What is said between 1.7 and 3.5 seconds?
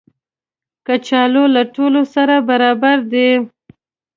ټولو سره برابر دي